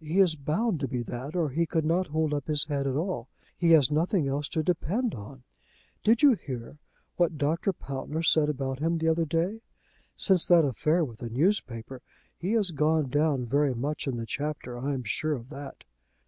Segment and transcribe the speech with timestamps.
[0.00, 2.96] "He is bound to be that, or he could not hold up his head at
[2.96, 3.28] all.
[3.56, 5.44] He has nothing else to depend on.
[6.02, 6.78] Did you hear
[7.14, 7.72] what Dr.
[7.72, 9.60] Pountner said about him the other day?
[10.16, 12.02] Since that affair with the newspaper,
[12.36, 14.76] he has gone down very much in the Chapter.
[14.76, 15.84] I am sure of that."